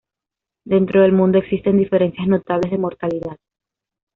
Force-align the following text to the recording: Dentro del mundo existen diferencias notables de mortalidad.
Dentro 0.65 1.03
del 1.03 1.11
mundo 1.11 1.37
existen 1.37 1.77
diferencias 1.77 2.27
notables 2.27 2.71
de 2.71 2.77
mortalidad. 2.79 3.37